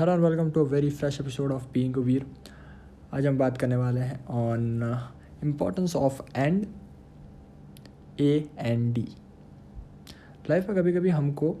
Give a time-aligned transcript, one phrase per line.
[0.00, 2.24] Hello और welcome to a very fresh episode of being Veer
[3.14, 4.82] आज हम बात करने वाले हैं on
[5.42, 6.64] importance of and
[8.20, 9.06] A and D
[10.50, 11.54] life में कभी कभी हमको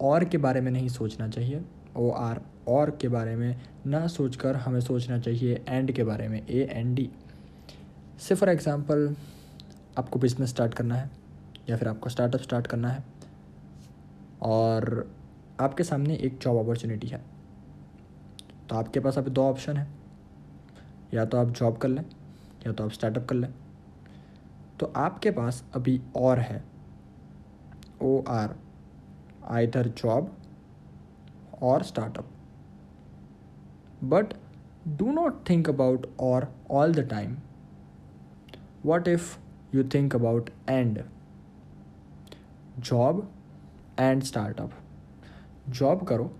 [0.00, 1.62] और के बारे में नहीं सोचना चाहिए
[1.96, 3.56] ओ आर और के बारे में
[3.86, 7.08] ना सोचकर हमें सोचना चाहिए एंड के बारे में ए एंड डी
[8.20, 9.14] से फॉर एग्ज़ाम्पल
[9.98, 11.10] आपको बिज़नेस स्टार्ट करना है,
[11.70, 13.04] या फिर आपको स्टार्टअप स्टार्ट करना है,
[14.42, 15.10] और
[15.60, 17.37] आपके सामने एक जॉब अपॉर्चुनिटी है।
[18.68, 19.86] तो आपके पास अभी दो ऑप्शन है।
[21.14, 22.04] या तो आप जॉब कर लें,
[22.66, 23.52] या तो आप स्टार्टअप कर लें।
[24.80, 26.62] तो आपके पास अभी और है।
[28.02, 28.54] ओ आर
[29.50, 30.36] आइदर जॉब
[31.62, 32.28] और startup
[34.04, 34.34] but
[34.88, 37.36] do not think about और all the time
[38.86, 39.36] what if
[39.74, 41.02] you think about and
[42.78, 43.28] job
[44.00, 44.72] and startup
[45.68, 46.30] job करो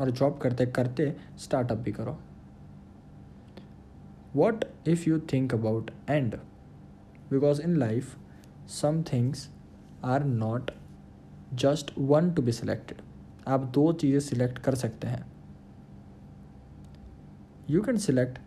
[0.00, 2.18] और जॉब करते करते स्टार्टअप भी करो।
[4.36, 6.34] What if you think about and
[7.30, 8.16] because in life
[8.70, 9.48] some things
[10.04, 10.70] are not
[11.54, 13.00] just one to be selected
[13.48, 15.24] आप दो चीज़ें select कर सकते हैं।
[17.70, 18.38] You can select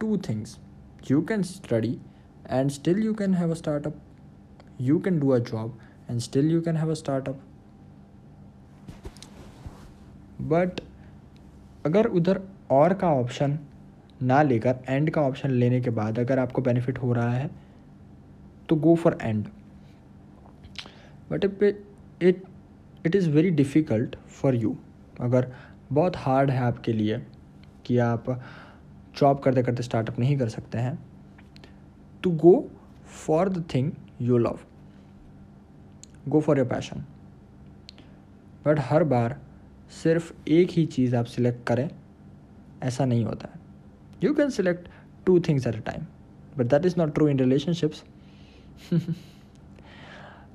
[0.00, 0.56] two things
[1.10, 1.98] you can study
[2.50, 4.00] and still you can have a startup
[4.80, 5.78] you can do a job
[6.10, 7.40] and still you can have a startup
[10.42, 10.80] but
[11.84, 13.58] अगर उधर और का ऑप्शन
[14.22, 17.50] ना लेकर एंड का ऑप्शन लेने के बाद अगर आपको बेनिफिट हो रहा है
[18.68, 19.46] तो go for and
[21.30, 22.42] but it
[23.06, 24.76] it is very difficult for you
[25.20, 25.52] अगर
[25.92, 27.18] बहुत हार्ड है आपके लिए
[27.86, 28.30] कि आप
[29.16, 30.98] जॉब करते करते स्टार्टअप नहीं कर सकते हैं
[32.22, 32.54] to go
[33.26, 34.58] for the thing you love
[36.28, 37.04] go for your passion
[38.66, 39.38] but हर बार
[39.92, 41.88] सिर्फ़ एक ही चीज़ आप सिलेक्ट करें,
[42.82, 43.60] ऐसा नहीं होता है।
[44.24, 44.88] You can select
[45.26, 46.06] two things at a time
[46.58, 48.04] but that is not true in relationships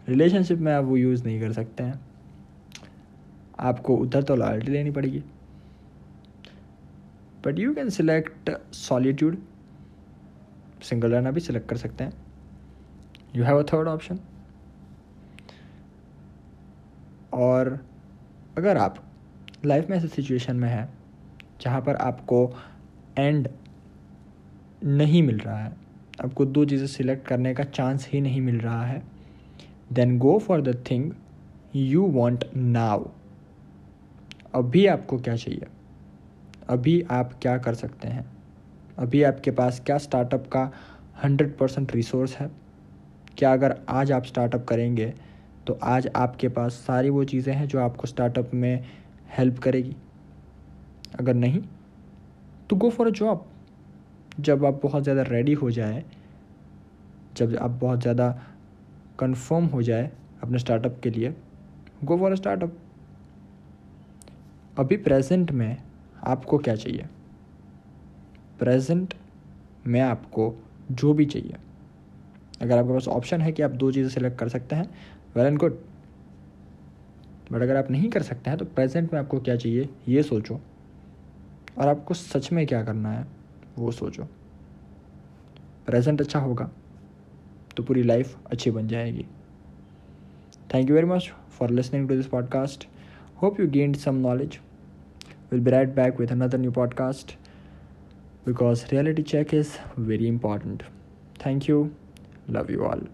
[0.09, 2.00] relationship में आप वो यूज़ नहीं कर सकते हैं।
[3.59, 5.24] आपको उधर तो लॉयल्टी लेनी पड़ेगी।
[7.46, 9.38] But you can select solitude
[10.84, 12.14] single रहना भी सिलेक्ट कर सकते हैं।
[13.36, 14.20] You have a third option
[17.34, 17.80] और
[18.58, 19.05] अगर आप
[19.66, 20.88] लाइफ में ऐसे सिचुएशन में है,
[21.62, 22.53] जहाँ पर आपको
[23.18, 23.48] एंड
[24.84, 25.74] नहीं मिल रहा है।
[26.24, 29.02] आपको दो चीज़ें सिलेक्ट करने का चांस ही नहीं मिल रहा है।
[29.94, 31.12] Then go for the thing
[31.76, 33.09] you want now
[34.56, 35.66] अभी आपको क्या चाहिए?
[36.70, 38.26] अभी आप क्या कर सकते हैं?
[38.97, 40.72] अभी आपके पास क्या स्टार्टअप का
[41.24, 42.50] हंड्रेड परसेंट रिसोर्स है?
[43.38, 45.14] क्या अगर आज आप स्टार्टअप करेंगे
[45.68, 48.86] तो आज आपके पास सारी वो चीज़ें हैं जो आपको स्टार्टअप में
[49.38, 49.96] हेल्प करेगी।
[51.19, 51.62] अगर नहीं
[52.69, 53.46] तो गो फॉर अ जॉब
[54.40, 56.03] जब आप बहुत ज़्यादा रेडी हो जाए,
[57.38, 58.29] जब आप बहुत ज़्यादा
[59.19, 60.12] कंफर्म हो जाए
[60.44, 61.34] अपने स्टार्टअप के लिए
[62.03, 62.78] गो फॉर अ स्टार्टअप
[64.78, 65.78] अभी प्रेजेंट में
[66.25, 67.06] आपको क्या चाहिए?
[68.59, 69.13] प्रेजेंट
[69.88, 70.53] में आपको
[70.91, 71.56] जो भी चाहिए।
[72.62, 74.90] अगर आपके पास ऑप्शन है कि आप दो चीज़ें सेलेक्ट कर सकते हैं
[75.35, 75.78] वेल एंड गुड
[77.52, 79.90] बट अगर आप नहीं कर सकते हैं तो प्रेजेंट में आपको क्या चाहिए?
[80.08, 80.60] ये सोचो।
[81.78, 83.28] और आपको सच में क्या करना है,
[83.78, 84.24] वो सोचो।
[85.88, 86.70] प्रेजेंट अच्छा होगा
[87.78, 89.26] तो पूरी लाइफ अच्छी बन जाएगी।
[90.74, 92.88] Thank you very much for listening to this podcast
[93.42, 94.60] hope you gained some knowledge
[95.52, 97.38] will be right back with another new podcast
[98.46, 100.84] because reality check is very important
[101.46, 101.90] thank you
[102.50, 103.08] love you all